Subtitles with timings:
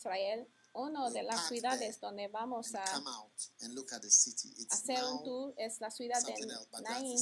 [0.00, 2.82] Israel, una de las ciudades donde vamos a
[4.70, 6.34] hacer un tour es la ciudad de
[6.82, 7.18] Nain.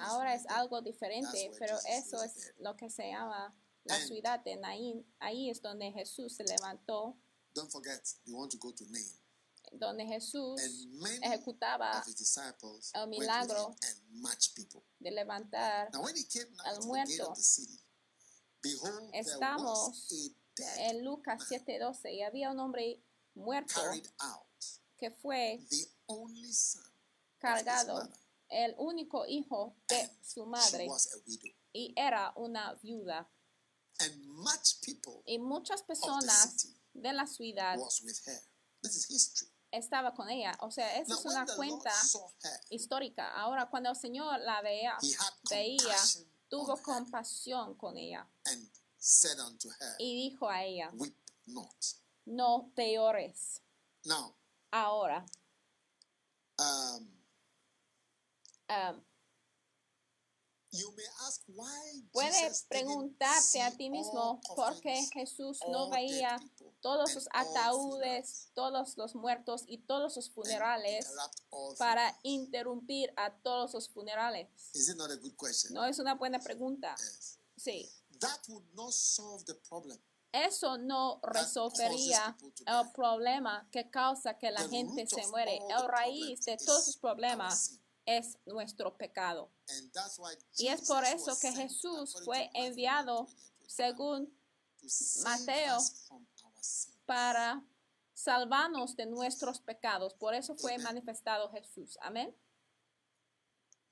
[0.00, 3.54] Ahora es algo diferente, pero eso es lo que se llama
[3.84, 5.04] la ciudad de Naín.
[5.18, 7.18] Ahí es donde Jesús se levantó,
[7.54, 9.20] Don't forget, you want to go to Nain.
[9.72, 10.60] donde Jesús
[11.22, 12.04] ejecutaba
[12.94, 13.74] el milagro
[15.00, 15.90] de levantar.
[16.64, 17.34] Al muerto.
[19.12, 20.08] Estamos
[20.78, 23.02] En Lucas 7:12, y había un hombre
[23.34, 23.80] muerto
[24.96, 25.60] que fue
[27.38, 28.08] cargado,
[28.48, 30.86] el único hijo de su madre,
[31.72, 33.28] y era una viuda.
[33.98, 38.40] And much people Y muchas personas de la ciudad was with her.
[38.82, 39.52] This is history.
[39.70, 40.56] estaba con ella.
[40.60, 41.92] O sea, esa Now es una cuenta
[42.70, 43.32] histórica.
[43.34, 45.96] Ahora, cuando el Señor la veía, he had veía,
[46.48, 48.28] tuvo compasión con ella
[49.02, 51.14] said unto her, y dijo a ella, Weep
[51.46, 51.74] not.
[52.24, 53.60] no te llores.
[54.04, 54.34] Now,
[54.70, 55.24] Ahora,
[56.58, 57.08] um,
[58.70, 59.02] um,
[60.70, 66.40] you may ask why puedes preguntarte a ti mismo por qué Jesús no veía
[66.80, 71.12] todos all ataúdes, todos los muertos y todos and funerales
[71.78, 74.48] para interrumpir a todos los funerales.
[74.74, 75.74] Is it not a good question?
[75.74, 76.96] No es una buena pregunta.
[77.56, 77.90] Sí.
[78.22, 79.98] That would not solve the problem.
[80.32, 82.34] Eso no resolvería
[82.66, 85.58] el problema que causa que la The gente se muere.
[85.68, 89.50] El raíz de todos our problemas es nuestro pecado.
[90.56, 94.42] Y es por eso que Jesús fue enviado 20, 21, según
[95.22, 95.78] Mateo
[97.04, 97.62] para
[98.14, 100.14] salvarnos de nuestros pecados.
[100.14, 101.98] Por eso fue manifestado Jesús.
[102.00, 102.34] Amén.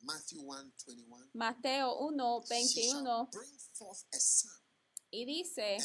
[0.03, 1.31] Matthew 1 21.
[1.34, 4.50] Mateo 1, She shall 21 bring forth a son,
[5.12, 5.78] y dice,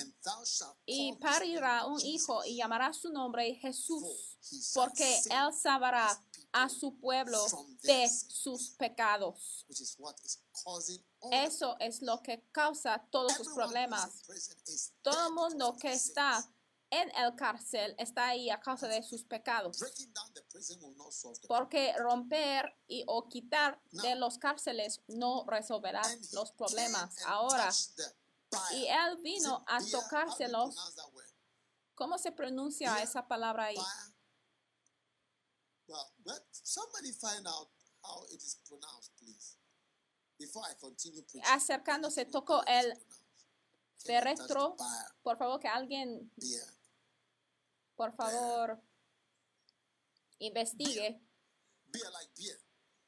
[0.86, 4.38] y parirá un hijo y llamará su nombre Jesús,
[4.74, 6.10] porque él salvará
[6.52, 7.44] a su pueblo
[7.82, 9.66] de sus pecados.
[11.32, 14.22] Eso es lo que causa todos sus problemas.
[15.02, 16.48] Todo el mundo que está.
[17.02, 19.80] En el cárcel está ahí a causa de sus pecados.
[21.48, 26.02] Porque romper y o quitar de los cárceles no resolverá
[26.34, 27.22] los problemas.
[27.26, 27.70] Ahora,
[28.74, 30.76] y él vino a tocárselos.
[31.96, 33.76] ¿Cómo se pronuncia esa palabra ahí?
[33.76, 34.16] Buyer?
[35.88, 37.70] Well, let somebody find out
[38.04, 39.58] how it is pronounced, please.
[40.38, 41.44] Before I continue preaching.
[41.52, 42.94] Acercándose, tocó el
[43.98, 44.76] féretro.
[45.22, 46.32] Por favor, que alguien.
[47.96, 48.82] Por favor,
[50.40, 51.22] investigue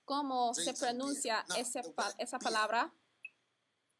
[0.06, 2.94] cómo se pronuncia ese pa- esa palabra,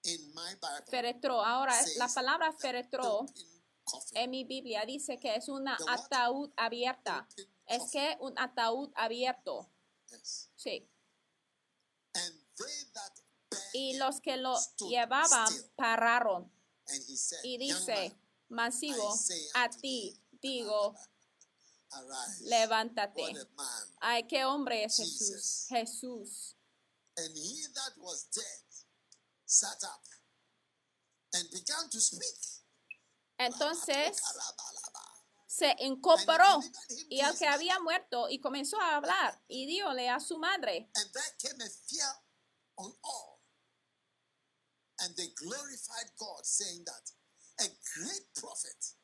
[0.04, 1.44] In my Bible, féretro.
[1.44, 4.18] Ahora, la palabra coffin.
[4.18, 7.28] en mi Biblia dice que es una ataúd abierta.
[7.66, 9.70] Es que un ataúd abierto.
[10.56, 10.90] Sí.
[13.74, 16.50] Y los que lo llevaban pararon.
[17.44, 18.16] Y dice,
[18.50, 19.14] Masivo,
[19.56, 20.96] a ti digo,
[22.42, 23.34] levántate.
[24.02, 24.98] Ay, qué hombre es.
[24.98, 25.66] Jesús.
[25.70, 26.56] Jesús.
[27.18, 28.68] And he that was dead
[29.46, 30.04] sat up
[31.34, 32.38] and began to speak.
[33.40, 34.22] Entonces
[35.48, 36.62] se incorporó
[37.10, 40.90] y el que había muerto y comenzó a hablar y díole a su madre.
[40.96, 42.14] And there came a fear
[42.78, 43.40] on all.
[45.00, 47.12] And they glorified God, saying that
[47.60, 48.97] a great prophet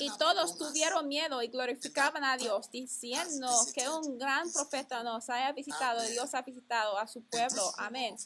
[0.00, 5.52] Y todos tuvieron miedo y glorificaban a Dios, diciendo que un gran profeta nos haya
[5.52, 7.72] visitado y Dios ha visitado a su pueblo.
[7.78, 8.16] Amén.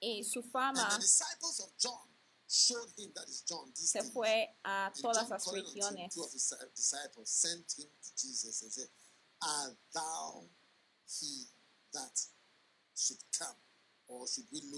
[0.00, 2.08] y su fama the disciples of John
[2.48, 3.72] showed him that is John.
[3.74, 6.14] This se fue a todas las regiones.
[9.92, 10.44] thou
[11.06, 11.46] he
[11.92, 12.26] that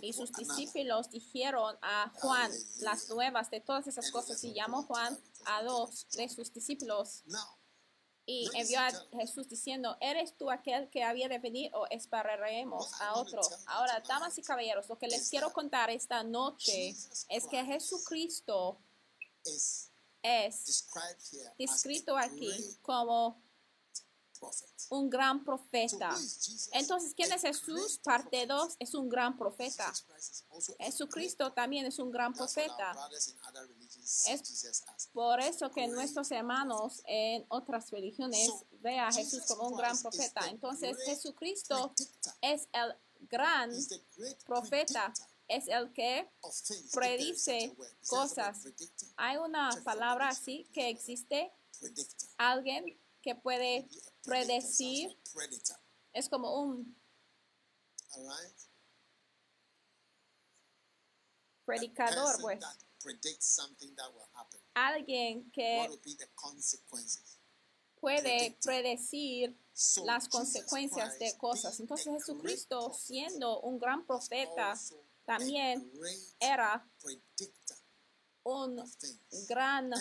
[0.03, 5.19] Y sus discípulos dijeron a Juan las nuevas de todas esas cosas y llamó Juan
[5.45, 7.25] a dos de sus discípulos
[8.25, 13.15] y envió a Jesús diciendo, ¿eres tú aquel que había de venir o esperaremos a
[13.15, 13.41] otro?
[13.67, 16.91] Ahora, damas y caballeros, lo que les quiero contar esta noche
[17.29, 18.81] es que Jesucristo
[19.45, 19.93] is
[20.23, 20.87] es
[21.59, 22.51] descrito aquí
[22.83, 23.46] como.
[24.91, 26.15] Un gran profeta.
[26.73, 28.01] Entonces, ¿quién es Jesús?
[28.03, 28.49] Parte prophet.
[28.49, 29.93] 2 es un gran profeta.
[30.79, 32.95] Jesucristo también es un gran profeta.
[34.29, 35.09] Es.
[35.13, 38.51] Por eso que nuestros hermanos en otras religiones
[38.81, 40.49] ve a Jesús como un gran profeta.
[40.49, 41.93] Entonces Jesucristo
[42.41, 42.97] es el
[43.29, 43.71] gran
[44.45, 45.13] profeta,
[45.49, 46.29] es el que
[46.93, 47.77] predice
[48.09, 48.61] cosas.
[49.17, 51.53] hay una palabra así que existe,
[52.37, 53.89] alguien que puede
[54.23, 55.19] predecir,
[56.13, 56.97] es como un
[61.65, 64.61] predicador, pues, that predicts something that will happen.
[64.75, 65.89] alguien que
[68.01, 69.59] puede predecir
[70.05, 71.81] las consecuencias de cosas.
[71.81, 74.79] Entonces Jesucristo, siendo un gran profeta,
[75.25, 75.91] también
[76.39, 76.89] era
[78.45, 78.77] un
[79.49, 79.93] gran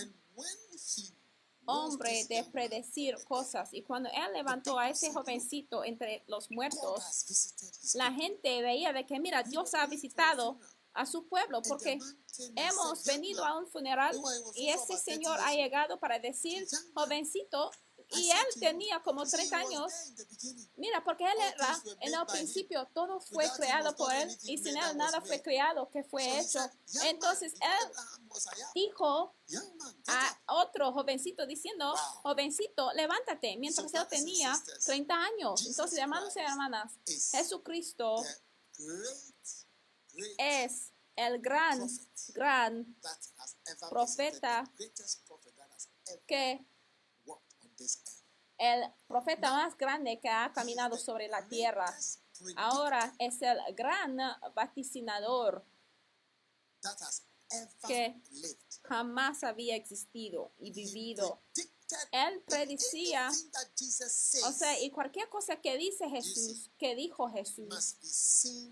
[1.66, 3.74] hombre de predecir cosas.
[3.74, 9.20] Y cuando él levantó a ese jovencito entre los muertos, la gente veía de que,
[9.20, 10.60] mira, Dios ha visitado
[10.94, 12.00] a su pueblo porque
[12.56, 14.16] hemos said, "Young venido a un funeral
[14.56, 17.72] y ese señor ha llegado para decir, jovencito,
[18.12, 19.94] y él tenía como you see, he 30 was años.
[20.78, 24.98] Mira, porque él era, en el principio, todo fue creado por él y sin él
[24.98, 26.60] nada fue creado que fue he hecho.
[26.60, 29.36] said, "Young man, Entonces él Abraham was I am." dijo
[30.08, 35.66] a otro jovencito diciendo, jovencito, levántate, mientras él tenía sisters, 30 años.
[35.66, 38.24] Entonces, hermanos y hermanas, is Jesucristo
[40.38, 41.88] es el gran,
[42.34, 42.98] gran
[43.90, 44.70] profeta
[46.28, 46.66] que
[48.58, 51.94] el profeta más grande que ha caminado sobre la tierra.
[52.56, 54.18] Ahora es el gran
[54.54, 55.66] vaticinador
[57.88, 58.22] que
[58.84, 61.42] jamás había existido y vivido.
[62.12, 62.44] Él
[62.78, 67.96] says o sea, y cualquier cosa que dice Jesús, que dijo Jesús,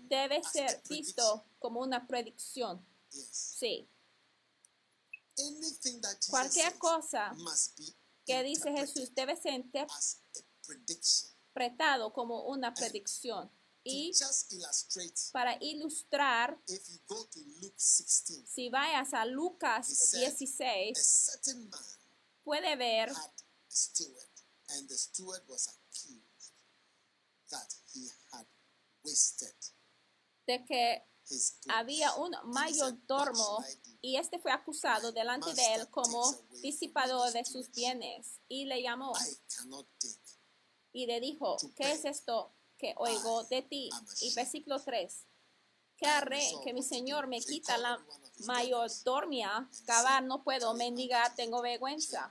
[0.08, 2.84] debe ser visto como una predicción.
[3.08, 3.88] Sí,
[6.28, 7.34] cualquier cosa
[8.24, 13.50] que dice Jesús debe ser interpretado como una predicción.
[13.86, 14.12] Y
[15.32, 21.68] para ilustrar, if you go to Luke 16, si vayas a Lucas a 16, certain
[21.68, 21.82] man
[22.42, 23.30] puede ver had a
[23.68, 24.30] steward,
[24.70, 26.54] and the steward was accused
[27.50, 28.46] that he had
[29.04, 29.54] wasted
[30.46, 31.02] de que.
[31.68, 33.64] Había un mayordomo
[34.00, 36.22] y este fue acusado delante de él como
[36.62, 39.12] disipador de sus bienes y le llamó
[40.92, 43.90] y le dijo, ¿qué es esto que oigo de ti?
[44.20, 45.26] Y versículo 3,
[45.96, 47.98] ¿qué haré que mi Señor me quita la
[48.46, 49.68] mayordomia?
[49.86, 52.28] Cavar no puedo, mendigar tengo vergüenza.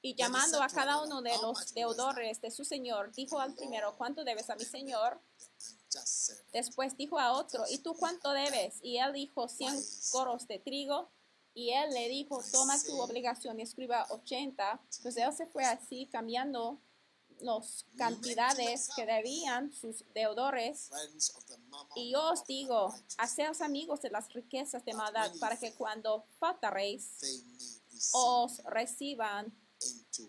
[0.00, 4.24] Y llamando a cada uno de los deudores de su Señor, dijo al primero, ¿cuánto
[4.24, 5.20] debes a mi Señor?
[6.52, 8.76] Después dijo a otro, ¿y tú cuánto debes?
[8.82, 9.74] Y él dijo, 100
[10.12, 11.10] coros de trigo.
[11.54, 14.80] Y él le dijo, toma tu obligación y escriba 80.
[15.02, 16.80] Pues él se fue así cambiando
[17.40, 20.90] las cantidades que debían sus deudores.
[21.94, 27.08] Y yo os digo, haceos amigos de las riquezas de maldad para que cuando faltaréis
[28.12, 29.52] os reciban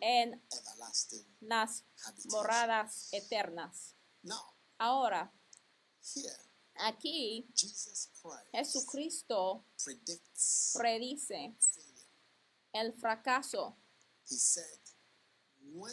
[0.01, 0.41] en
[1.41, 1.83] las
[2.25, 3.95] moradas eternas.
[4.77, 5.31] Ahora,
[6.75, 9.65] aquí Jesus Christ Jesucristo
[10.74, 11.56] predice
[12.74, 13.75] el fracaso.
[14.27, 14.63] He said,
[15.74, 15.91] when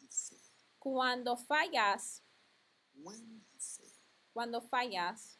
[0.00, 0.38] you fail,
[0.78, 2.22] Cuando fallas,
[3.02, 3.90] when you fail,
[4.32, 5.36] cuando fallas,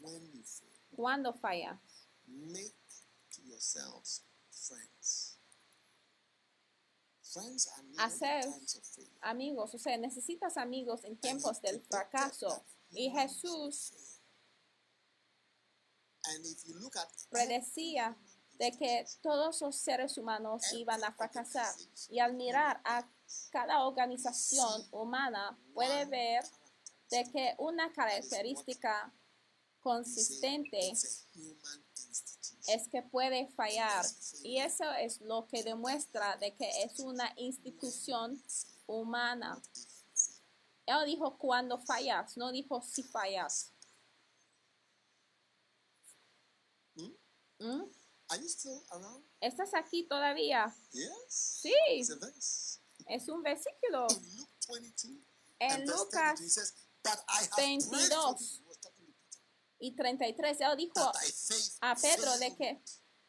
[0.00, 1.78] when you fail, cuando fallas,
[2.26, 2.74] make
[3.44, 5.31] yourselves friends.
[7.98, 8.44] Hacer
[9.20, 12.64] amigos, o sea, necesitas amigos en tiempos del fracaso.
[12.90, 13.92] Y Jesús
[17.30, 18.16] predecía
[18.58, 21.74] de que todos los seres humanos iban a fracasar.
[22.10, 23.08] Y al mirar a
[23.50, 26.44] cada organización humana, puede ver
[27.10, 29.12] de que una característica
[29.80, 30.92] consistente
[32.68, 34.04] es que puede fallar
[34.42, 38.42] y eso es lo que demuestra de que es una institución
[38.86, 39.60] humana.
[40.86, 43.72] Él dijo cuando fallas, no dijo si fallas.
[47.58, 47.84] ¿Mm?
[48.28, 49.24] Are you still around?
[49.40, 50.74] ¿Estás aquí todavía?
[50.92, 51.10] Yes.
[51.28, 52.10] Sí, It's
[53.06, 54.06] es un versículo.
[54.10, 55.20] In Luke 22,
[55.60, 56.72] En Lucas 32, it says,
[57.04, 58.08] But I have prayed for 22.
[58.08, 58.58] thee.
[58.58, 59.71] He was talking to Peter.
[59.82, 61.12] Y 33, él dijo
[61.80, 62.82] a Pedro de que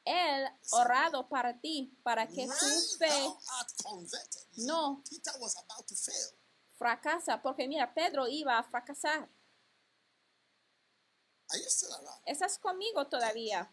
[0.05, 3.33] él orado para ti, para que tu fe
[4.57, 6.37] no Peter was about to fail.
[6.77, 9.29] fracasa, porque mira, Pedro iba a fracasar.
[11.49, 12.21] Are you still around?
[12.25, 13.71] ¿Estás conmigo todavía?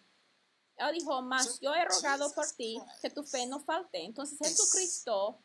[0.76, 4.02] Él dijo, mas yo he rogado por ti que tu fe no falte.
[4.02, 5.42] Entonces Jesucristo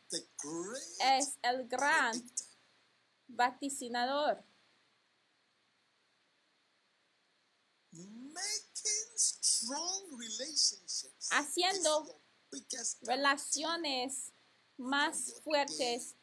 [0.99, 2.13] es el gran
[3.27, 4.43] vaticinador,
[11.31, 12.21] Haciendo
[13.01, 14.31] relaciones
[14.77, 16.15] más fuertes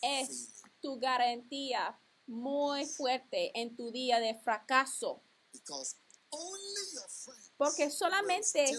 [0.00, 5.22] es tu garantía muy fuerte en tu día de fracaso.
[5.52, 5.96] Because
[6.30, 8.72] only your friends Porque solamente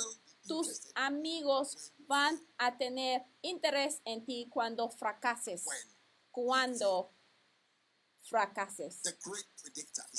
[0.47, 5.65] tus amigos van a tener interés en ti cuando fracases.
[6.31, 7.11] Cuando
[8.23, 9.01] fracases.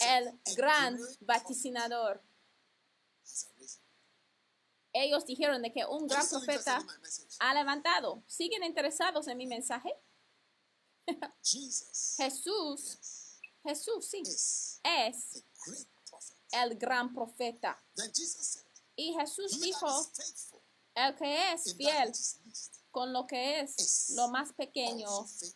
[0.00, 2.22] El "A gran vaticinador.
[4.92, 6.84] Has arisen." Ellos dijeron de que un gran profeta
[7.40, 8.22] ha levantado.
[8.26, 9.90] ¿Siguen interesados en mi mensaje?
[11.42, 14.22] Jesus Jesús, yes, Jesús sí,
[14.84, 15.44] es
[16.52, 17.82] el gran profeta.
[17.94, 19.86] Said, Y Jesús dijo,
[20.94, 22.12] el que es fiel
[22.90, 25.08] con lo que es lo más pequeño,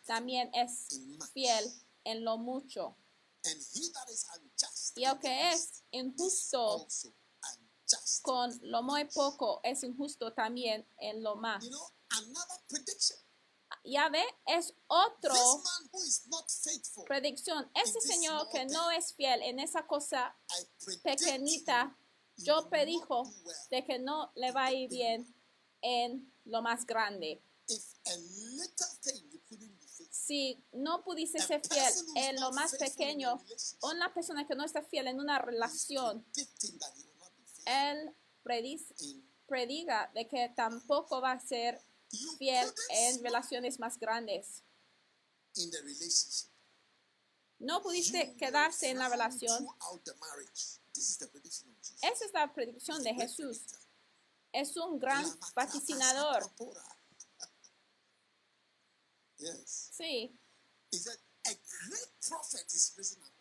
[0.06, 0.88] también es
[1.32, 1.64] fiel
[2.04, 2.96] en lo mucho.
[4.96, 6.88] Y el que es injusto.
[8.22, 11.64] Con lo muy poco es injusto también en lo más.
[11.64, 11.96] You know.
[13.84, 15.34] Ya ve, es otro
[16.62, 17.70] faithful, predicción.
[17.74, 20.36] Ese this señor que no es fiel en esa cosa
[21.02, 21.96] pequeñita,
[22.36, 23.56] yo predijo well.
[23.70, 25.34] de que no le va a ir bien
[25.82, 27.42] en lo más grande.
[30.10, 33.38] Si no pudiste a ser fiel en lo más pequeño,
[33.82, 36.24] una persona que no está fiel en una relación,
[37.66, 38.94] él predice,
[39.46, 41.80] prediga de que tampoco va a ser
[42.38, 44.62] fiel en relaciones más grandes.
[47.58, 49.66] No pudiste quedarse en la relación.
[52.02, 53.62] Esa es la predicción de Jesús.
[54.52, 56.50] Es un gran vaticinador.
[59.64, 60.38] Sí.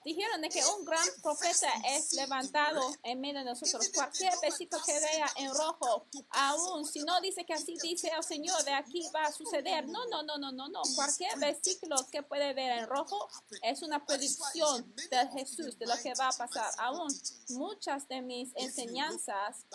[0.06, 3.90] Dijeron de que un gran profeta es levantado en medio de nosotros.
[3.90, 8.64] Cualquier versículo que vea en rojo, aún si no dice que así dice el Señor,
[8.64, 9.88] de aquí va a suceder.
[9.88, 10.82] No, no, no, no, no, no.
[10.94, 13.28] Cualquier versículo que puede ver en rojo
[13.64, 16.72] es una predicción de Jesús, de lo que va a pasar.
[16.78, 17.08] Aún
[17.50, 19.66] muchas de mis enseñanzas,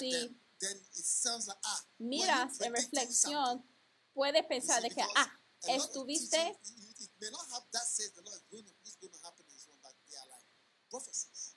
[0.00, 0.34] you
[1.98, 3.64] miras en reflexión,
[4.12, 5.32] puede pensar de que, ah,
[5.66, 6.58] estuviste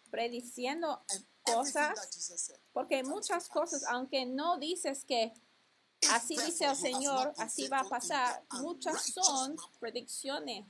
[0.10, 1.04] prediciendo
[1.44, 5.34] cosas, porque muchas cosas, aunque no dices que
[6.12, 10.66] así dice el Señor, así va a pasar, muchas son predicciones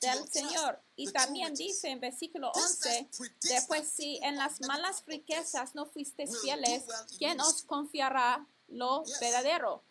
[0.00, 0.82] del Señor.
[0.96, 5.74] Y también dice en versículo This 11, verse predicts después si en las malas riquezas
[5.74, 6.84] no fuisteis fieles,
[7.18, 9.84] ¿quién os confiará lo verdadero?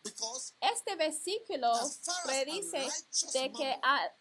[0.60, 1.72] Este versículo
[2.25, 2.88] predice
[3.34, 4.12] de que a-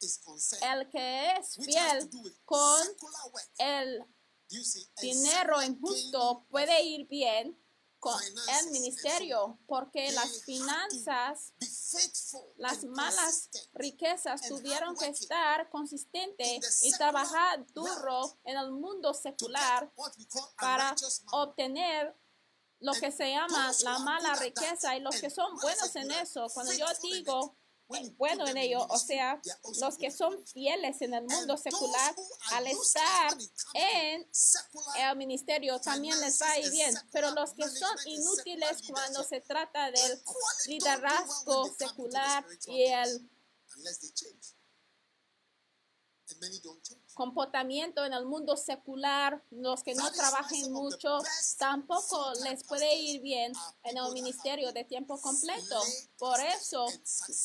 [0.73, 2.11] el que es fiel
[2.45, 2.83] con
[3.59, 4.05] el
[5.01, 7.59] dinero injusto puede ir bien
[7.99, 11.53] con el ministerio, porque las finanzas
[12.59, 19.91] las malas riquezas tuvieron que estar consistentes y secular trabajar duro en el mundo secular
[20.61, 20.95] para
[21.33, 22.15] obtener
[22.81, 26.73] lo que se llama la mala riqueza y los que son buenos en eso, cuando
[26.73, 27.57] yo digo
[27.91, 29.41] eh, bueno en in ello, o sea,
[29.81, 32.15] los que son fieles en el mundo secular,
[32.53, 33.37] al estar
[33.75, 34.27] en
[34.97, 39.41] el ministerio también les va a ir bien, pero los que son inútiles cuando se
[39.41, 40.23] trata del
[40.67, 43.31] liderazgo secular y el
[47.15, 51.19] comportamiento en el mundo secular, los que no trabajen mucho,
[51.59, 53.53] tampoco les puede ir bien
[53.85, 55.81] en el ministerio de tiempo completo.
[56.19, 56.87] Por eso,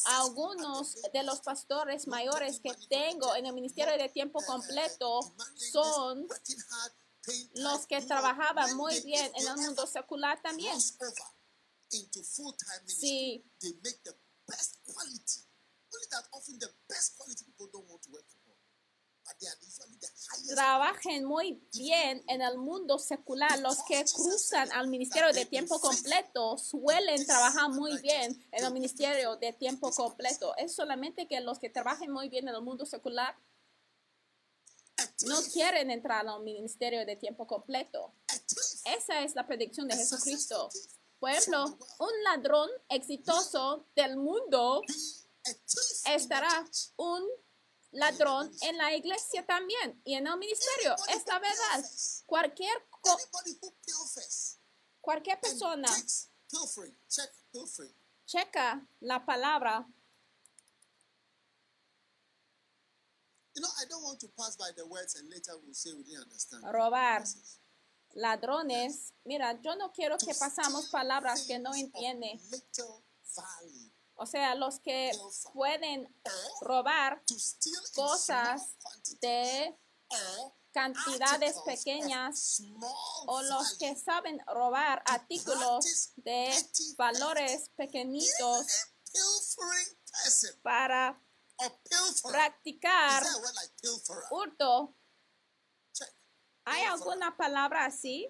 [0.05, 5.19] algunos de los pastores mayores que tengo en el ministerio de tiempo completo
[5.71, 6.27] son
[7.55, 10.77] los que trabajaban muy bien en el mundo secular también.
[12.85, 13.45] Sí.
[20.47, 23.59] Trabajen muy bien en el mundo secular.
[23.59, 29.35] Los que cruzan al ministerio de tiempo completo suelen trabajar muy bien en el ministerio
[29.37, 30.55] de tiempo completo.
[30.57, 33.35] Es solamente que los que trabajen muy bien en el mundo secular
[35.25, 38.13] no quieren entrar al ministerio de tiempo completo.
[38.85, 40.69] Esa es la predicción de Jesucristo.
[41.19, 41.65] Por ejemplo,
[41.99, 44.81] un ladrón exitoso del mundo
[46.05, 46.65] estará
[46.97, 47.23] un
[47.91, 50.95] ladrón en la iglesia también y en el ministerio.
[51.09, 51.89] Es la verdad.
[52.25, 52.87] Cualquier,
[55.01, 55.87] cualquier persona
[58.25, 59.87] checa la palabra.
[66.71, 67.23] Robar.
[68.13, 69.13] Ladrones.
[69.25, 72.39] Mira, yo no quiero que pasamos palabras que no entiende.
[74.19, 75.11] O sea, los que
[75.53, 76.13] pueden
[76.59, 77.23] robar
[77.95, 78.75] cosas
[79.21, 79.79] de
[80.73, 82.61] cantidades pequeñas
[83.27, 86.53] o los que saben robar artículos de
[86.97, 88.65] valores pequeñitos
[90.61, 91.23] para
[92.23, 93.23] practicar
[94.31, 94.95] hurto.
[96.65, 98.29] ¿Hay alguna palabra así?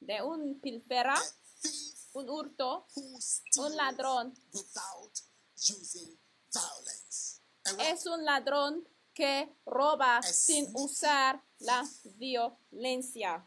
[0.00, 1.14] De un pilfera,
[2.14, 2.86] un hurto,
[3.56, 4.34] un ladrón.
[7.78, 13.46] Es un ladrón que roba sin usar la violencia.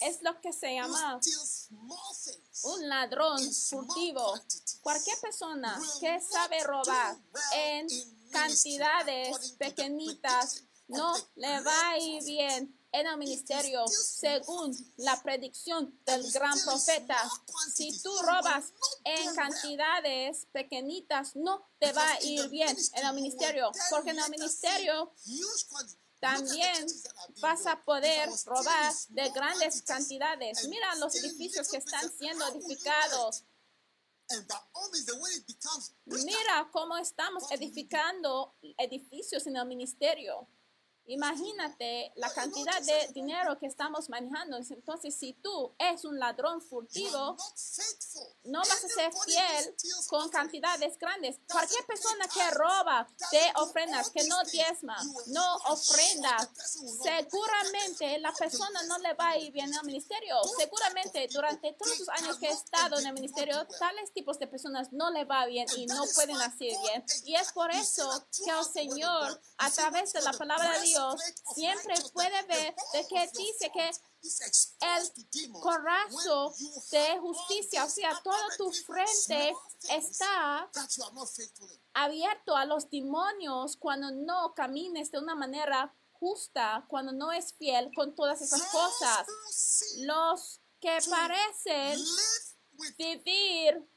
[0.00, 1.20] Es lo que se llama
[2.62, 4.34] un ladrón furtivo.
[4.82, 7.16] Cualquier persona que sabe robar
[7.54, 7.88] en
[8.30, 16.30] cantidades pequeñitas no le va a ir bien en el ministerio según la predicción del
[16.32, 17.16] gran profeta.
[17.74, 18.72] Si tú robas
[19.04, 24.30] en cantidades pequeñitas, no te va a ir bien en el ministerio, porque en el
[24.30, 25.12] ministerio
[26.20, 26.86] también
[27.40, 30.66] vas a poder robar de grandes cantidades.
[30.68, 33.44] Mira los edificios que están siendo edificados.
[36.06, 40.48] Mira cómo estamos edificando edificios en el ministerio.
[41.08, 44.58] Imagínate la cantidad de dinero que estamos manejando.
[44.58, 47.34] Entonces, si tú eres un ladrón furtivo,
[48.44, 49.74] no vas a ser fiel
[50.08, 51.40] con cantidades grandes.
[51.50, 56.36] Cualquier persona que roba de ofrendas, que no diezma, no ofrenda,
[57.02, 60.36] seguramente la persona no le va a ir bien en el ministerio.
[60.58, 64.92] Seguramente durante todos los años que he estado en el ministerio, tales tipos de personas
[64.92, 67.02] no le va bien y no pueden hacer bien.
[67.24, 70.97] Y es por eso que el Señor, a través de la palabra de Dios,
[71.54, 73.90] siempre puede ver de que dice que
[74.80, 76.54] el corazo
[76.90, 79.54] de justicia, o sea, toda tu frente
[79.90, 80.70] está
[81.94, 87.90] abierto a los demonios cuando no camines de una manera justa, cuando no es fiel
[87.94, 89.26] con todas esas cosas.
[89.98, 91.98] Los que parecen
[92.96, 93.88] vivir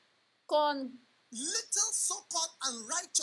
[0.45, 1.07] con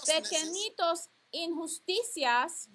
[0.06, 2.68] pequeñitos injusticias,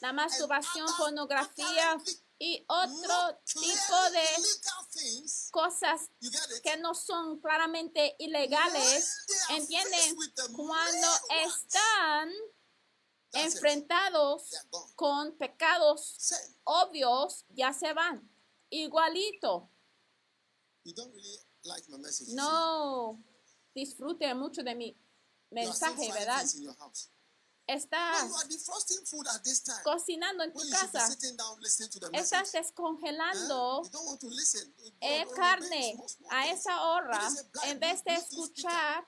[0.00, 1.98] la masturbación, pornografía
[2.38, 4.26] y otro tipo de
[5.50, 6.10] cosas
[6.62, 10.16] que no son claramente ilegales, ¿entienden?
[10.54, 11.08] Cuando
[11.44, 12.30] están
[13.32, 14.50] enfrentados
[14.94, 18.28] con pecados obvios, ya se van.
[18.70, 19.70] Igualito.
[22.28, 23.22] No.
[23.74, 25.01] disfrute mucho de mi
[25.52, 26.44] mensaje, ¿verdad?
[27.66, 28.28] Estás
[29.84, 31.08] cocinando en tu casa.
[32.12, 33.82] Estás descongelando
[35.00, 35.96] eh, carne
[36.30, 37.30] a esa hora
[37.64, 39.06] en vez de escuchar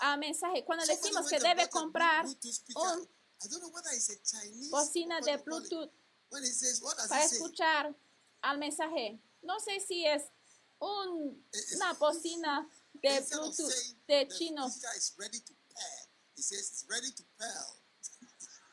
[0.00, 0.64] a mensaje.
[0.64, 3.08] Cuando decimos que debe comprar un
[3.44, 5.36] I don't know whether it's a Chinese bocina de.
[5.38, 5.90] Bluetooth
[6.30, 7.94] When it says, what does para escuchar
[8.42, 9.20] al mensaje.
[9.42, 10.22] No sé si es
[10.78, 11.44] un,
[11.76, 12.68] una bocina
[13.14, 13.72] de Bluetooth
[14.06, 14.68] de chino.
[14.68, 17.82] speaker is ready to pair, it says it's ready to pearl.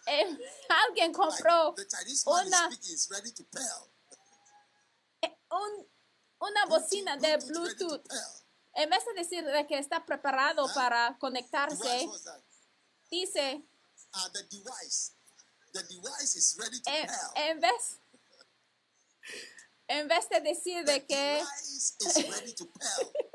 [0.07, 0.37] eh,
[0.69, 1.73] alguien compró
[2.25, 2.69] una,
[5.21, 5.87] eh, un-
[6.39, 8.05] una bocina de Bluetooth.
[8.75, 12.07] En vez de decir de que está preparado para conectarse,
[13.09, 13.63] dice,
[14.33, 15.11] the device.
[15.73, 16.91] The device is ready to
[17.35, 17.99] en, vez,
[19.87, 21.43] en vez de decir de que,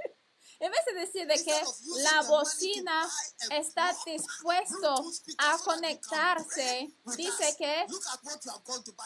[0.61, 1.63] en vez de decir de que
[2.03, 3.09] la bocina
[3.51, 5.05] está dispuesto
[5.39, 7.87] a conectarse, dice que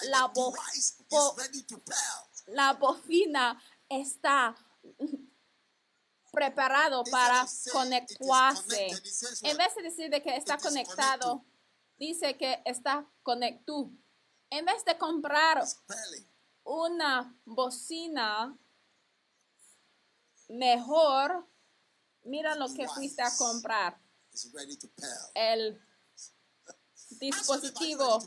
[0.08, 0.52] la bo-
[1.10, 1.34] bo-
[2.46, 4.54] la bocina está
[6.32, 8.88] preparado para conectarse.
[9.42, 11.44] En vez de decir de que está conectado,
[11.98, 13.90] dice que está conectado.
[14.50, 15.62] En vez de comprar
[16.64, 18.56] una bocina
[20.52, 21.46] mejor,
[22.24, 23.98] mira lo que fuiste a comprar.
[25.34, 25.80] El
[27.18, 28.18] dispositivo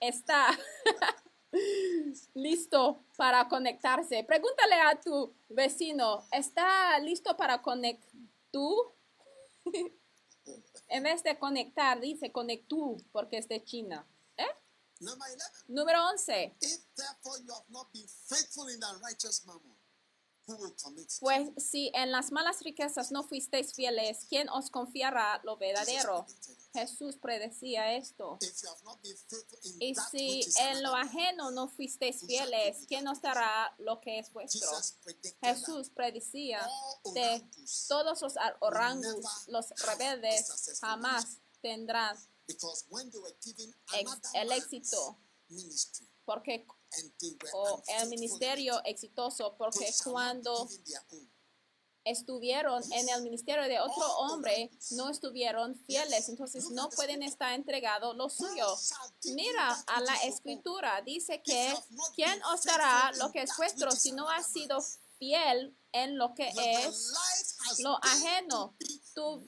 [0.00, 0.58] está
[2.34, 4.24] listo para conectarse.
[4.24, 8.08] Pregúntale a tu vecino, ¿está listo para conectar?
[10.88, 14.06] en vez de conectar, dice conectú porque es de China.
[14.36, 14.46] ¿Eh?
[15.00, 15.64] Number 11.
[15.68, 16.56] Número 11.
[21.20, 26.26] Pues si en las malas riquezas no fuisteis fieles, ¿quién os confiará lo verdadero?
[26.72, 28.38] Jesús predecía esto.
[29.80, 34.70] Y si en lo ajeno no fuisteis fieles, ¿quién os dará lo que es vuestro?
[35.42, 36.66] Jesús predecía
[37.14, 37.44] de
[37.88, 42.16] todos los orangus, los rebeldes, jamás tendrán
[44.34, 45.18] el éxito,
[46.24, 46.66] porque
[47.52, 50.68] o el in ministerio it, exitoso, porque cuando
[52.04, 58.16] estuvieron en el ministerio de otro hombre, no estuvieron fieles, entonces no pueden estar entregados
[58.16, 58.66] lo suyo.
[59.34, 61.74] Mira a la escritura, dice que
[62.14, 64.78] ¿quién os dará lo que es vuestro si no has sido
[65.18, 67.12] fiel en lo que es
[67.80, 68.74] lo ajeno?
[69.18, 69.44] Tu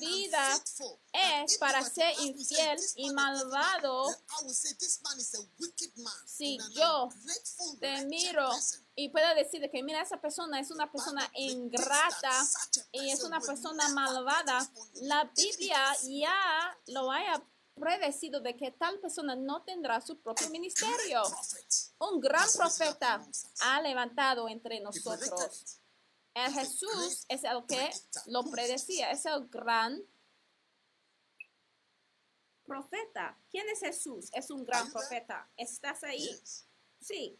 [0.00, 0.64] vida
[1.12, 4.06] es para ser infiel "This y malvado.
[4.06, 7.10] then I will say, "This man is a wicked man Si yo
[7.78, 12.42] te miro person." y puedo decir de que mira esa persona es una persona ingrata
[12.90, 14.66] y es una persona malvada,
[15.02, 17.42] la Biblia ya lo haya
[17.74, 21.22] predecido de que tal persona no tendrá su propio ministerio.
[21.98, 23.26] Un gran profeta
[23.60, 25.81] ha levantado entre nosotros.
[26.34, 27.90] El Jesús es el que
[28.26, 30.02] lo predecía, es el gran
[32.64, 33.38] profeta.
[33.50, 34.30] ¿Quién es Jesús?
[34.32, 35.50] Es un gran profeta.
[35.56, 36.40] ¿Estás ahí?
[37.00, 37.38] Sí.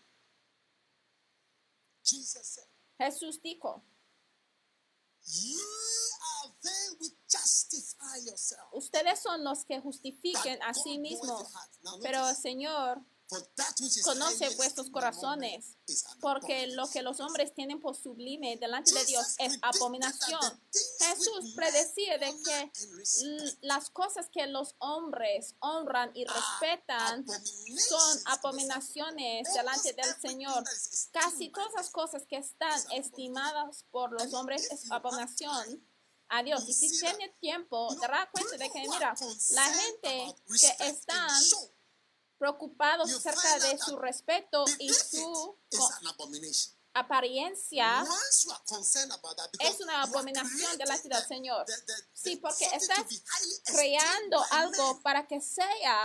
[2.98, 3.82] Jesús dijo,
[8.72, 11.48] ustedes son los que justifiquen a sí mismos,
[12.02, 13.00] pero el Señor
[14.04, 15.76] conoce vuestros corazones,
[16.20, 20.40] porque lo que los hombres tienen por sublime delante de Dios es abominación.
[20.98, 22.72] Jesús predecía de que
[23.62, 30.64] las cosas que los hombres honran y respetan son abominaciones delante del Señor.
[31.12, 35.86] Casi todas las cosas que están estimadas por los hombres es abominación
[36.32, 36.66] a Dios.
[36.66, 39.14] Y si tiene tiempo, dará cuenta de que, mira,
[39.50, 41.30] la gente que están
[42.42, 45.56] preocupados acerca de su respeto y su
[46.94, 48.04] apariencia
[49.58, 51.66] es una abominación delante del Señor.
[52.12, 53.04] Sí, porque estás
[53.64, 56.04] creando algo para que sea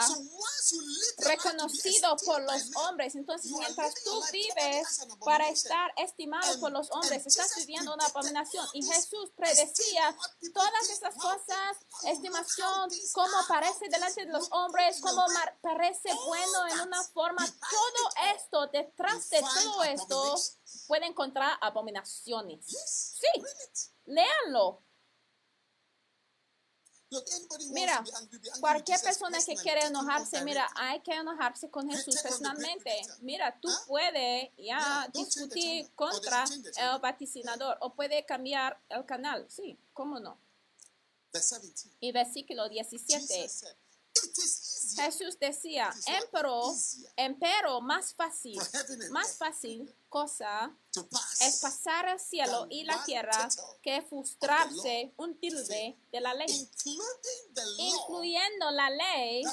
[1.17, 3.15] reconocido por los hombres.
[3.15, 8.67] Entonces, mientras tú vives para estar estimado por los hombres, estás viviendo una abominación.
[8.73, 10.15] Y Jesús predecía
[10.54, 15.26] todas how cosas, estimación, cómo are, parece delante de los hombres, cómo
[15.62, 17.45] parece bueno en una forma.
[17.45, 20.36] Todo esto, detrás de todo esto.
[20.88, 22.65] Puede encontrar abominaciones.
[22.65, 23.43] Sí.
[24.06, 24.84] Léanlo.
[27.69, 28.03] Mira,
[28.60, 33.01] Cualquier persona que quiere enojarse, mira, hay que enojarse con Jesús personalmente.
[33.21, 39.45] Mira, tú puedes ya discutir contra el vaticinador o puede cambiar el canal.
[39.49, 40.38] Sí, cómo no.
[41.32, 41.97] Verse 17.
[42.01, 43.49] Y versículo 17.
[44.97, 46.73] Jesús decía, empero,
[47.15, 48.60] empero más fácil,
[49.12, 50.75] más fácil cosa
[51.41, 53.49] es pasar el cielo y la tierra
[53.81, 56.69] que frustrarse un tilde de la ley,
[57.77, 59.43] incluyendo la ley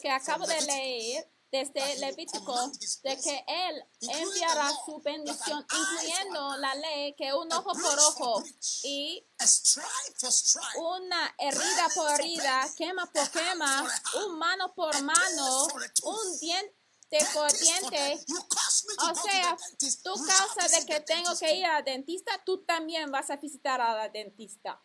[0.00, 7.14] que acabo de leer desde Levítico de que Él enviará su bendición, incluyendo la ley
[7.14, 8.42] que un ojo por ojo
[8.84, 9.24] y
[10.76, 13.86] una herida por herida, quema por quema,
[14.24, 15.68] un mano por mano,
[16.04, 16.74] un diente
[17.34, 18.24] por diente.
[19.10, 19.56] O sea,
[20.02, 23.94] tu causa de que tengo que ir al dentista, tú también vas a visitar a
[23.94, 24.82] la dentista.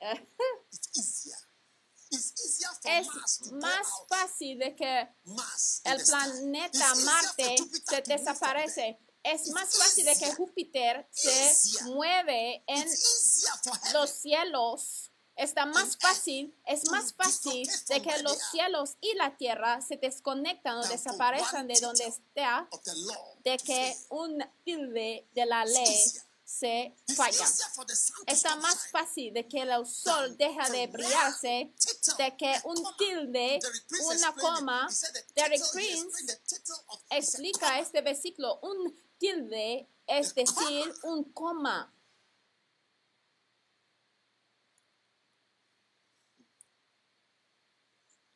[2.10, 5.08] es más fácil de que
[5.84, 7.56] el planeta Marte
[7.88, 8.98] se desaparece.
[9.22, 12.88] Es más fácil de que Júpiter se mueve en
[13.92, 15.12] los cielos.
[15.36, 20.76] Está más fácil, es más fácil de que los cielos y la tierra se desconectan
[20.78, 22.68] o desaparezcan de donde está,
[23.42, 26.12] de que un tilde de la ley
[26.50, 27.46] se falla.
[28.26, 31.72] Está más fácil de que el sol deja de brillarse,
[32.18, 33.60] de que un tilde,
[34.04, 34.88] una coma.
[35.34, 36.40] Derek Prince
[37.10, 38.58] explica este versículo.
[38.62, 41.94] Un tilde es decir, un coma.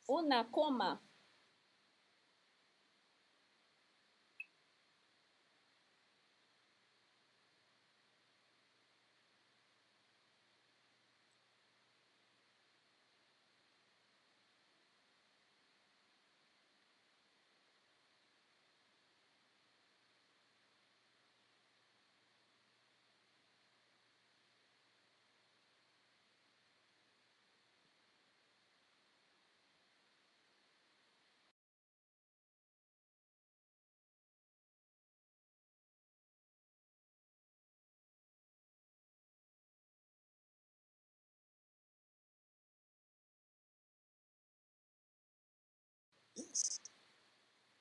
[0.06, 1.02] Una coma.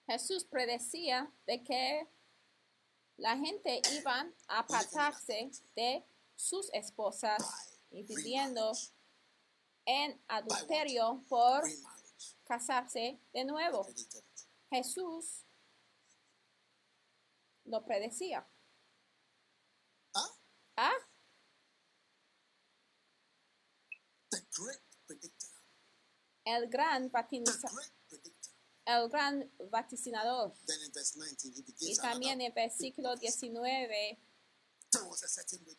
[0.07, 2.07] Jesús predecía de que
[3.17, 6.03] la gente iba a apartarse de
[6.35, 7.41] sus esposas
[7.91, 8.71] y viviendo
[9.85, 11.63] en adulterio por
[12.43, 13.87] casarse de nuevo.
[14.69, 15.45] Jesús
[17.65, 18.47] lo predecía.
[20.75, 20.93] ¿Ah?
[26.45, 27.83] El gran patinizador
[28.85, 30.53] el gran vaticinador.
[31.79, 34.19] Y también en versículo 19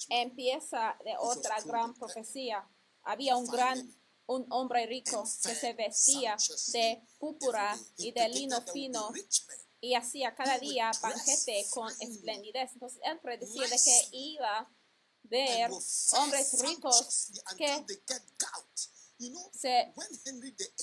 [0.08, 2.68] empieza de otra gran profecía.
[3.02, 3.94] Había un gran
[4.26, 6.36] un hombre rico que se vestía
[6.72, 9.12] de púrpura y de lino fino
[9.80, 12.70] y hacía cada día banquete con esplendidez.
[12.72, 14.70] Entonces él predecía de que iba a
[15.24, 15.70] ver
[16.12, 17.84] hombres ricos que
[19.52, 19.92] se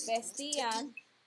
[0.06, 0.94] vestían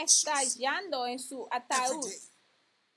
[0.00, 2.10] estallando en su ataúd.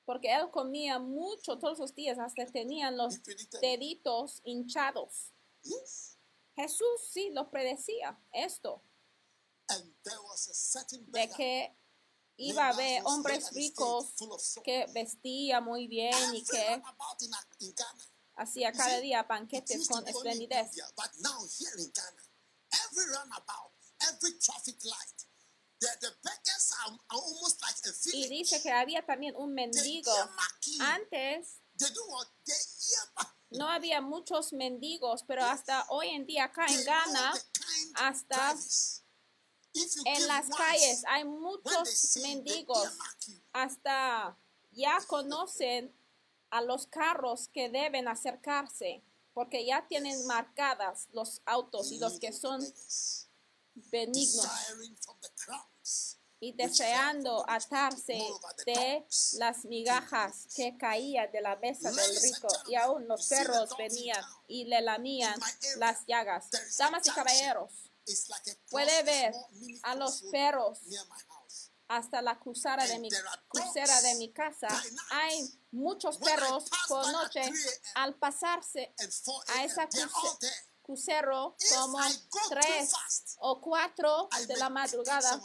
[0.06, 3.16] Porque él comía mucho todos los días, hasta tenían los
[3.60, 5.32] deditos hinchados.
[6.56, 8.84] Jesús sí lo predecía esto.
[11.08, 11.76] De que
[12.38, 14.14] iba a haber hombres ricos
[14.64, 16.82] que vestían muy bien y que
[18.36, 20.70] hacía cada día banquetes con esplendidez.
[28.14, 30.12] Y dice que había también un mendigo.
[30.80, 31.60] Antes
[33.50, 37.34] no había muchos mendigos, pero hasta hoy en día acá en Ghana,
[37.96, 38.56] hasta
[40.06, 42.90] en las calles hay muchos mendigos.
[43.54, 44.38] Hasta
[44.72, 45.94] ya conocen
[46.50, 52.32] a los carros que deben acercarse, porque ya tienen marcadas los autos y los que
[52.32, 52.66] son
[53.92, 54.48] benignos
[56.40, 58.22] y deseando atarse
[58.66, 64.24] de las migajas que caían de la mesa del rico y aún los perros venían
[64.48, 65.40] y le lamían
[65.78, 66.50] las llagas.
[66.78, 67.72] Damas y caballeros,
[68.70, 69.34] puede ver
[69.84, 70.80] a los perros
[71.88, 73.10] hasta la crucera de mi,
[73.48, 74.68] crucera de mi casa.
[75.12, 77.42] Hay muchos perros por noche
[77.96, 78.94] al pasarse
[79.56, 82.00] a esa crucera crucero como
[82.50, 82.92] tres
[83.40, 85.42] o cuatro de la madrugada.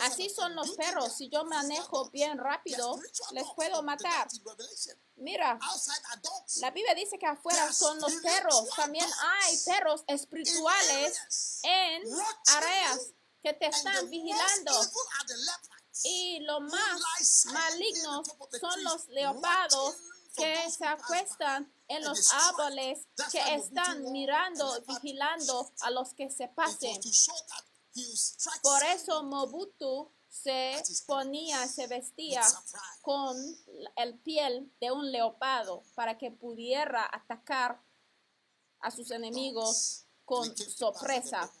[0.00, 1.16] Así son los perros.
[1.16, 2.98] Si yo manejo bien rápido,
[3.32, 4.28] les puedo matar.
[5.16, 5.58] Mira,
[6.56, 8.68] la Biblia dice que afuera son los perros.
[8.76, 12.02] También hay perros espirituales en
[12.46, 13.00] áreas
[13.42, 14.72] que te están vigilando.
[16.04, 18.28] Y who más malignos
[18.60, 19.96] son los leopardos
[20.36, 27.00] que se acuestan en los árboles que están mirando, vigilando a los que se pasen.
[28.62, 32.42] Por eso Mobutu se ponía, se vestía
[33.02, 33.36] con
[33.96, 37.82] el piel de un leopardo para que pudiera atacar
[38.80, 41.52] a sus enemigos con sorpresa.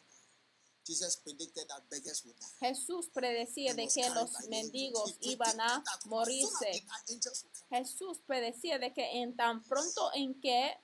[2.58, 6.84] Jesús predecía de que los mendigos iban a morirse.
[7.68, 10.76] Jesús predecía de que en tan pronto en que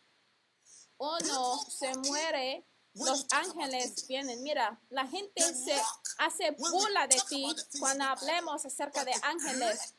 [0.98, 4.42] uno se muere, los ángeles vienen.
[4.42, 5.80] Mira, la gente se
[6.18, 7.46] hace burla de ti
[7.78, 9.94] cuando hablemos acerca de ángeles.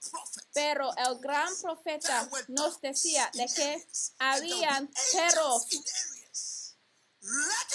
[0.54, 5.68] Pero el gran profeta nos decía de que habían perros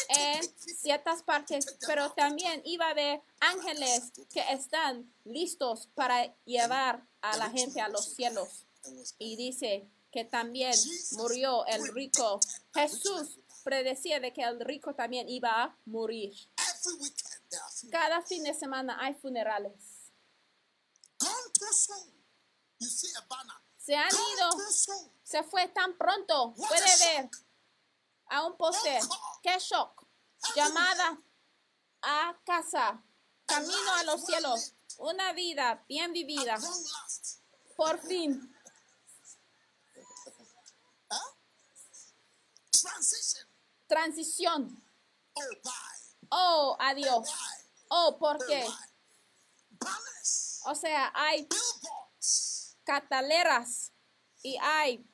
[0.08, 7.36] en ciertas partes, pero también iba a haber ángeles que están listos para llevar a
[7.36, 8.66] la gente a los cielos.
[9.18, 10.74] Y dice que también
[11.12, 12.40] murió el rico.
[12.74, 16.34] Jesús predecía de que el rico también iba a morir.
[17.90, 19.72] Cada fin de semana hay funerales.
[23.78, 24.50] Se han ido,
[25.22, 26.54] se fue tan pronto.
[26.54, 27.30] Puede ver
[28.26, 29.00] a un póster.
[29.42, 30.06] ¡Qué shock!
[30.54, 31.18] Llamada
[32.02, 33.02] a casa.
[33.46, 34.74] Camino a los cielos.
[34.98, 36.58] Una vida bien vivida.
[37.76, 38.54] Por fin.
[43.86, 44.84] Transición.
[46.30, 47.28] Oh, adiós.
[47.88, 48.66] Oh, ¿por qué?
[50.64, 51.48] O sea, hay
[52.84, 53.92] cataleras
[54.42, 55.04] y hay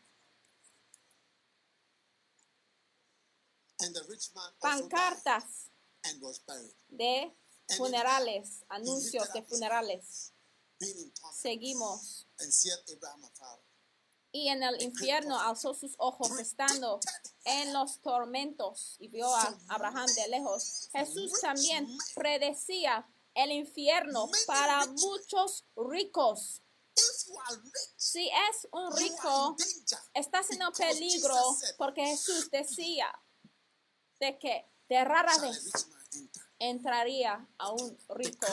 [4.61, 5.71] pancartas
[6.05, 6.75] and was buried.
[6.89, 7.33] de
[7.77, 10.33] funerales, anuncios de funerales.
[11.35, 12.27] Seguimos.
[14.31, 17.01] Y en el infierno alzó sus ojos estando
[17.45, 20.89] en los tormentos y vio a Abraham de lejos.
[20.93, 26.63] Jesús también predecía el infierno para muchos ricos.
[26.97, 29.57] If you are rich, Si es un rico,
[30.15, 31.37] estás en peligro
[31.77, 33.07] porque Jesús decía
[34.21, 35.71] de que de rara vez
[36.59, 38.47] entraría a un rico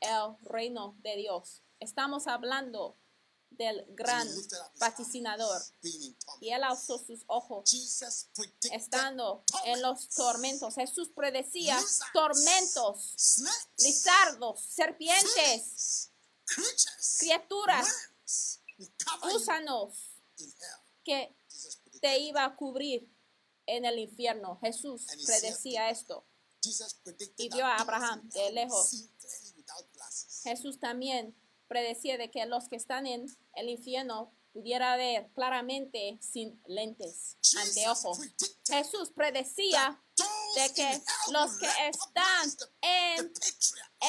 [0.00, 1.62] el reino de Dios.
[1.80, 2.96] Estamos hablando
[3.50, 4.28] del gran
[4.78, 5.62] vaticinador.
[6.40, 7.72] Y él alzó sus ojos
[8.72, 10.74] estando en los tormentos.
[10.74, 11.78] Jesús predecía
[12.12, 13.14] tormentos,
[13.78, 16.10] lizardos, serpientes,
[17.18, 17.88] criaturas,
[18.78, 19.88] hell.
[21.04, 21.34] que
[22.00, 23.08] te iba a cubrir
[23.66, 24.58] en el infierno.
[24.60, 26.26] Jesús predecía esto.
[27.36, 29.08] Y vio a Abraham de lejos.
[30.42, 31.36] Jesús también
[31.68, 38.18] predecía de que los que están en el infierno pudiera ver claramente sin lentes, anteojos.
[38.66, 40.02] Jesús predecía
[40.54, 43.32] de que los que están en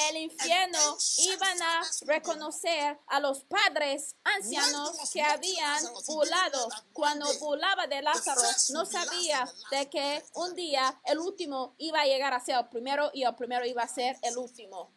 [0.09, 6.69] el infierno iban a reconocer a los padres ancianos que habían burlado.
[6.93, 12.33] Cuando burlaba de Lázaro, no sabía de que un día el último iba a llegar
[12.33, 14.93] a ser el primero y el primero iba a ser el último.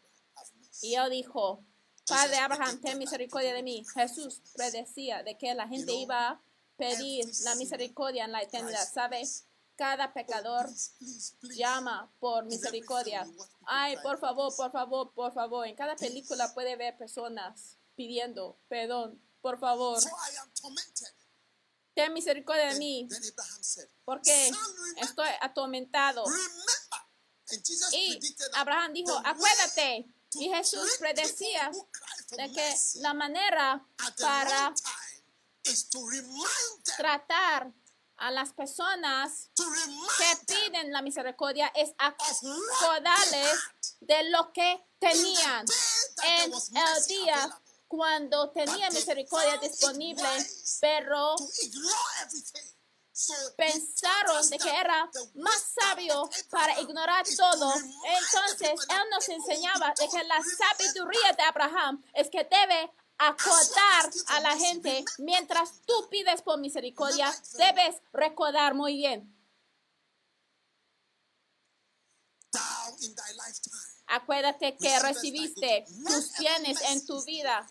[0.82, 1.64] Y él dijo,
[2.06, 3.84] Padre Abraham, ten misericordia de mí.
[3.94, 6.42] Jesús predecía de que la gente iba a
[6.76, 8.88] pedir la misericordia en la eternidad.
[8.92, 9.22] ¿Sabe?
[9.80, 10.68] Cada pecador
[11.56, 13.26] llama por misericordia.
[13.64, 15.66] Ay, por favor, por favor, por favor.
[15.66, 19.18] En cada película puede ver personas pidiendo perdón.
[19.40, 19.98] Por favor,
[21.94, 23.08] ten misericordia de mí,
[24.04, 24.50] porque
[24.98, 26.24] estoy atormentado.
[27.92, 28.20] Y
[28.56, 30.04] Abraham dijo, acuérdate.
[30.34, 31.70] Y Jesús predecía
[32.36, 33.82] de que la manera
[34.18, 34.74] para
[36.98, 37.72] tratar
[38.20, 43.58] a las personas que piden la misericordia es acordarles
[44.00, 45.64] de lo que tenían
[46.24, 50.28] en el día cuando tenía misericordia disponible,
[50.80, 51.34] pero
[53.56, 57.74] pensaron de que era más sabio para ignorar todo.
[57.74, 64.40] Entonces, Él nos enseñaba de que la sabiduría de Abraham es que debe acordar a
[64.40, 69.36] la gente mientras tú pides por misericordia, debes recordar muy bien.
[74.06, 77.68] Acuérdate que recibiste tus bienes en tu vida.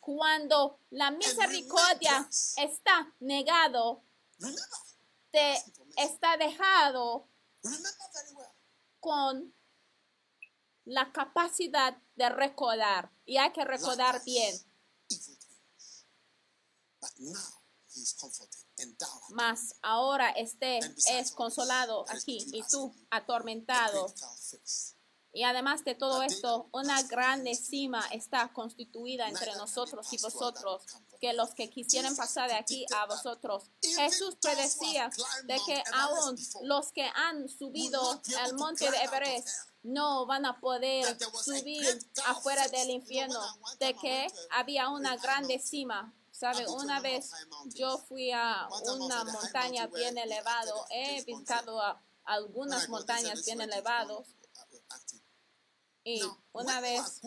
[0.00, 4.02] Cuando la misericordia está negado,
[5.32, 5.62] te
[5.96, 7.28] está dejado.
[9.04, 9.54] Con
[10.86, 13.12] la capacidad de recordar.
[13.26, 14.54] Y hay que recordar bien.
[19.28, 24.06] Mas ahora este es consolado aquí y tú atormentado.
[25.34, 30.84] Y además de todo esto, una grande cima está constituida entre nosotros y vosotros,
[31.20, 33.64] que los que quisieran pasar de aquí a vosotros.
[33.82, 35.10] Jesús predecía
[35.42, 38.00] de que aún los que han subido
[38.44, 39.48] al monte de Everest
[39.82, 41.84] no van a poder subir
[42.26, 43.40] afuera del infierno,
[43.80, 46.14] de que había una grande cima.
[46.30, 46.66] ¿Sabe?
[46.66, 47.30] Una vez
[47.66, 54.26] yo fui a una montaña bien elevado, he visitado a algunas montañas bien elevadas
[56.04, 57.20] y una vez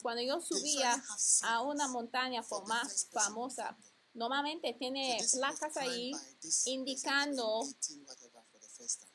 [0.00, 1.02] cuando yo subía
[1.42, 3.76] a una montaña más famosa,
[4.14, 6.12] normalmente tiene placas ahí
[6.66, 9.10] indicando person in 18 whatever for the first time.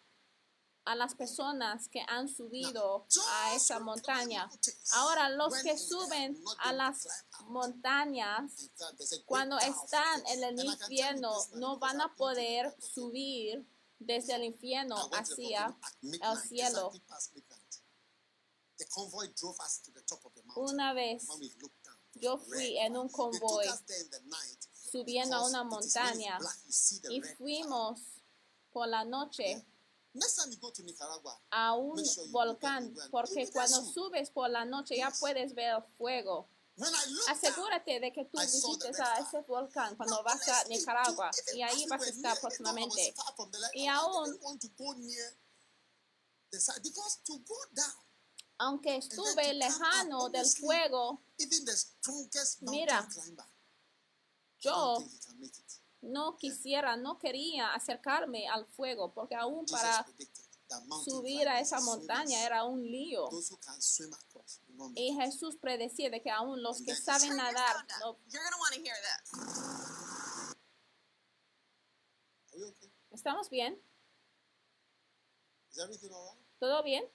[0.86, 4.50] a las personas que han subido a esa montaña.
[4.94, 7.08] Ahora los que suben a las
[7.46, 8.70] montañas
[9.26, 13.66] cuando están en el infierno no van a poder subir
[13.98, 16.92] desde el infierno hacia midnight, cielo.
[20.58, 21.24] Una vez
[22.16, 23.66] yo fui en un convoy
[24.92, 26.38] subiendo a una montaña
[27.12, 28.00] y fuimos
[28.72, 29.66] por la noche
[31.52, 31.98] a un
[32.32, 36.48] volcán porque cuando subes por la noche ya puedes ver el fuego.
[37.30, 38.38] Asegúrate de que tú
[38.78, 43.14] visites a ese volcán cuando vas a Nicaragua y ahí vas a estar próximamente.
[43.74, 44.38] Y aún-
[48.58, 51.22] Aunque estuve lejano del fuego,
[52.62, 53.08] Mira,
[54.60, 54.98] yo
[56.02, 60.06] no quisiera, no quería acercarme al fuego porque aún para
[61.04, 63.30] subir a esa montaña era un lío.
[64.96, 65.14] Y.
[65.16, 68.96] Jesús predecía de que aún los que saben nadar no You're gonna want to hear
[68.96, 69.32] this.
[72.52, 72.92] Are we okay?
[73.12, 73.82] ¿Estamos bien?
[75.72, 76.60] Is everything all right?
[76.60, 77.06] ¿Todo bien?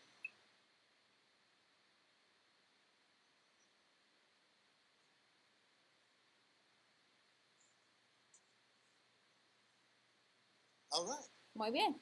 [10.93, 11.30] All right.
[11.55, 12.01] Muy bien.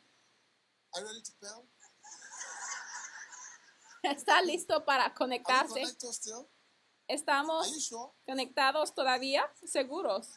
[0.95, 1.64] Are you ready to pearl?
[4.03, 5.82] ¿Está listo para conectarse?
[7.09, 8.12] ¿Estamos sure?
[8.26, 9.43] conectados todavía?
[9.64, 10.28] ¿Seguros?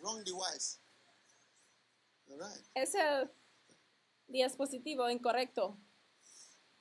[0.00, 0.78] Wrong device.
[2.28, 2.66] All right.
[2.74, 3.30] Es el
[4.28, 5.78] dispositivo incorrecto.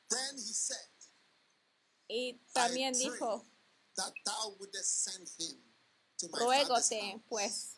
[0.09, 0.78] Then he said,
[2.07, 3.43] Y también dijo,
[3.95, 5.57] that thou wouldest send him
[6.18, 7.74] to my father's ruégote house, pues,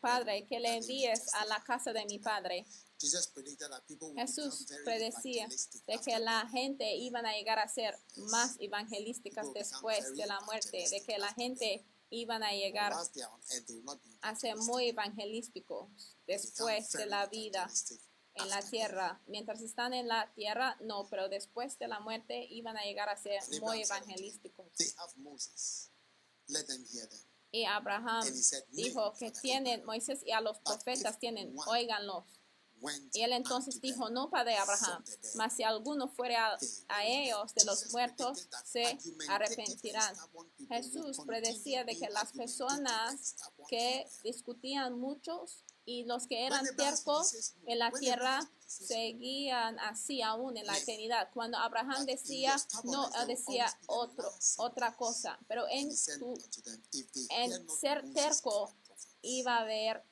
[0.00, 2.66] Padre, que le envíes a la testify." casa de mi Padre.
[3.00, 5.46] Jesus predicted that people would Jesús predecía
[5.86, 10.84] de que la gente iban a llegar a ser más evangelísticas después de la muerte,
[10.90, 13.28] de que la gente iban a llegar a ser
[14.20, 14.56] evangelistic.
[14.66, 17.70] muy evangelísticos después de la vida
[18.34, 19.20] en la tierra.
[19.26, 23.16] Mientras están en la tierra, no, pero después de la muerte iban a llegar a
[23.16, 24.66] ser muy evangelísticos.
[27.50, 31.54] Y Abraham And he said, "Nay, dijo que tienen, Moisés y a los profetas tienen,
[31.66, 32.24] óiganlos.
[33.12, 35.02] Y él entonces dijo, no Padre Abraham,
[35.34, 36.56] mas si alguno fuere a,
[36.88, 40.14] a ellos de los muertos, se arrepentirán.
[40.68, 43.34] Jesús predecía de que las personas
[43.68, 50.20] que discutían muchos y los que eran tercos en la when Abraham tierra seguían así
[50.20, 51.30] aún en la eternidad.
[51.32, 56.38] Cuando Abraham decía no, decía otro, otra cosa, pero en tu
[57.30, 58.70] en ser terco
[59.22, 60.04] iba a haber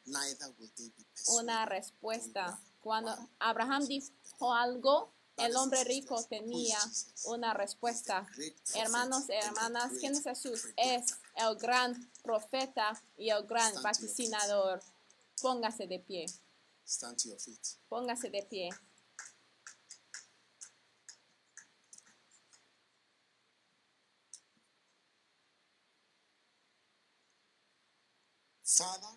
[1.27, 2.59] una respuesta.
[2.81, 3.15] Cuando?
[3.39, 6.79] Abraham dijo algo, el hombre rico tenía
[7.25, 8.27] una respuesta.
[8.75, 10.69] Hermanos y hermanas, ¿quién es Jesús?
[10.79, 14.83] Es el gran profeta y el gran vaticinador.
[15.43, 16.25] Póngase de pie,
[16.85, 17.65] Stand to your feet.
[17.89, 18.69] póngase de pie.
[28.65, 29.09] Father,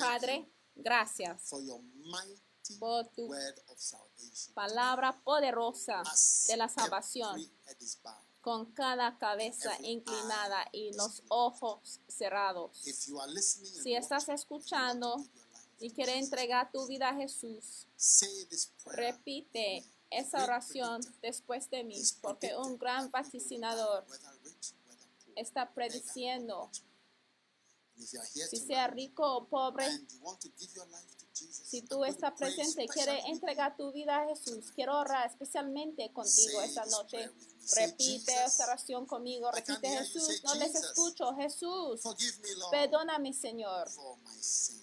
[0.00, 4.54] Padre, gracias for your mighty por tu word of salvation.
[4.54, 7.36] palabra poderosa As de la salvación,
[8.40, 12.86] con cada cabeza inclinada y los ojos cerrados.
[12.86, 15.24] If you are listening and Si estás escuchando
[15.78, 17.86] y quiere entregar tu vida a Jesús,
[18.86, 24.04] repite esa oración después de mí, porque un gran vaticinador
[25.36, 26.70] está prediciendo,
[27.96, 29.86] si sea rico o pobre,
[31.40, 36.60] Si tú estás presente y quieres entregar tu vida a Jesús, quiero orar especialmente contigo
[36.60, 37.30] esta noche.
[37.76, 39.50] Repite esa oración conmigo.
[39.52, 39.88] Repite.
[39.88, 40.42] Jesús.
[40.44, 41.34] No les escucho.
[41.36, 43.88] Jesús, Forgive me, Lord, perdóname, Señor,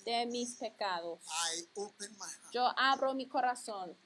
[0.05, 1.19] de mis pecados.
[2.51, 3.97] Yo abro mi corazón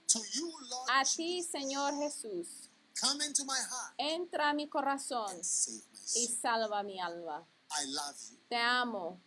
[0.89, 1.43] a ti.
[1.43, 2.69] Señor Jesús.
[2.99, 7.47] Come into my heart Entra a mi corazón y salva mi alma.
[7.71, 8.37] I love you.
[8.49, 9.19] Te amo.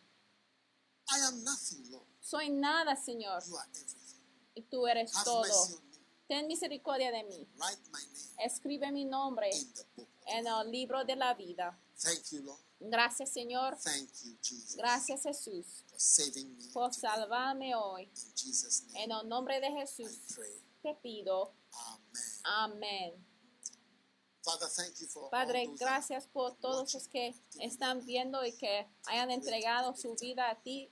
[1.10, 2.13] I am nothing, Lord.
[2.24, 3.42] Soy nada, Señor,
[4.54, 5.44] y tú eres todo.
[6.26, 7.46] Ten misericordia de mí.
[8.38, 9.50] Escribe mi nombre
[10.28, 11.78] en el libro de la vida.
[12.00, 12.58] Thank you, Lord.
[12.80, 13.76] Gracias, Señor.
[13.78, 15.84] Thank you, Jesus, Gracias, Jesús,
[16.72, 18.10] por salvarme hoy.
[18.94, 20.18] En el nombre de Jesús
[20.82, 21.52] te pido.
[22.44, 22.72] Amen.
[22.72, 23.34] Amén.
[25.30, 30.60] Padre, gracias por todos los que están viendo y que hayan entregado su vida a
[30.60, 30.90] ti,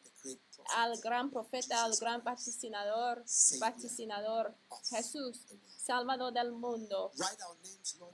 [0.75, 3.25] al gran profeta, al gran vaticinador,
[3.59, 4.55] vaticinador
[4.91, 5.47] Jesús,
[5.77, 7.13] Salvador del mundo.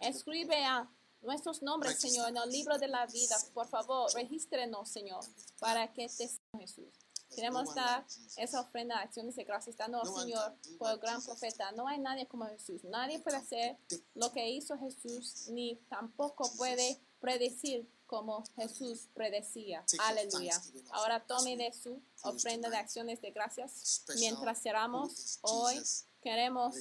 [0.00, 0.88] Escribe a
[1.22, 3.36] nuestros nombres, Señor, en el libro de la vida.
[3.52, 5.24] Por favor, regístrenos, Señor,
[5.58, 6.88] para que te Jesús.
[7.34, 8.06] Queremos dar
[8.36, 11.70] esa ofrenda de acciones de gracias, dándonos, Señor, por el gran profeta.
[11.72, 12.82] No hay nadie como Jesús.
[12.84, 13.76] Nadie puede hacer
[14.14, 19.84] lo que hizo Jesús, ni tampoco puede predecir como Jesús predecía.
[20.00, 20.60] Aleluya.
[20.90, 24.02] Ahora tome de su ofrenda de acciones de gracias.
[24.18, 25.80] Mientras cerramos hoy,
[26.22, 26.74] queremos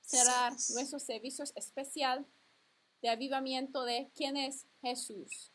[0.00, 0.72] cerrar service.
[0.72, 2.26] nuestro servicio especial
[3.02, 5.52] de avivamiento de quién es Jesús.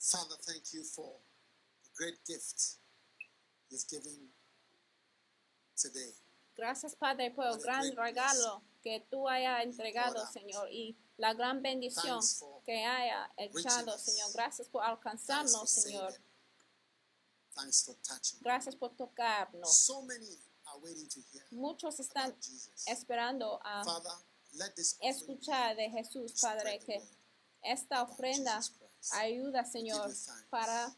[0.00, 1.12] Father, thank you for
[1.84, 2.78] the great gift
[3.68, 4.32] you've given
[5.76, 6.14] today.
[6.56, 12.20] Gracias, Padre, por el gran regalo que tú hayas entregado, Señor, y la gran bendición
[12.64, 14.32] que haya echado, Señor.
[14.32, 15.70] Gracias por alcanzarnos.
[15.70, 16.14] Señor.
[17.54, 18.40] Thanks for touching.
[18.42, 19.76] Gracias por tocarnos.
[19.76, 22.34] So many are waiting to hear Muchos están
[22.86, 23.82] esperando a
[25.00, 27.02] escuchar de Jesús, Padre, que
[27.62, 28.60] esta ofrenda.
[29.12, 30.10] Ayuda, Señor,
[30.50, 30.94] para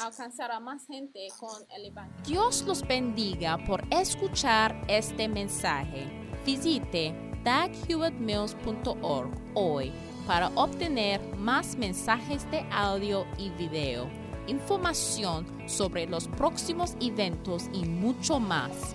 [0.00, 2.24] alcanzar a más gente con el Evangelio.
[2.26, 6.06] Dios los bendiga por escuchar este mensaje.
[6.44, 7.14] Visite
[7.44, 9.92] daghewittmills.org hoy
[10.26, 14.08] para obtener más mensajes de audio y video,
[14.46, 18.94] información sobre los próximos eventos y mucho más.